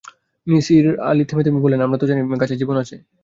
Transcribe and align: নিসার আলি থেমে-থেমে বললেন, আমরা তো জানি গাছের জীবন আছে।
নিসার 0.47 0.85
আলি 1.09 1.23
থেমে-থেমে 1.25 1.63
বললেন, 1.63 1.81
আমরা 1.81 1.97
তো 1.99 2.05
জানি 2.09 2.21
গাছের 2.41 2.59
জীবন 2.61 2.75
আছে। 2.83 2.95